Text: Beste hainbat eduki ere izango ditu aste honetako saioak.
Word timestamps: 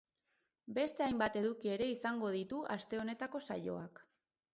Beste 0.77 1.03
hainbat 1.07 1.35
eduki 1.41 1.71
ere 1.73 1.89
izango 1.95 2.31
ditu 2.37 2.63
aste 2.77 3.01
honetako 3.03 3.43
saioak. 3.49 4.03